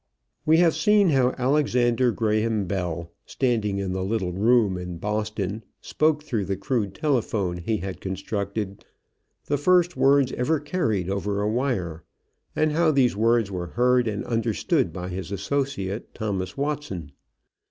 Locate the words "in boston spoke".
4.75-6.23